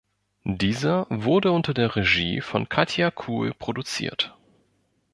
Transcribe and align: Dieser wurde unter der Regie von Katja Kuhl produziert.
Dieser 0.49 1.05
wurde 1.11 1.51
unter 1.51 1.75
der 1.75 1.95
Regie 1.95 2.41
von 2.41 2.67
Katja 2.67 3.11
Kuhl 3.11 3.53
produziert. 3.53 4.35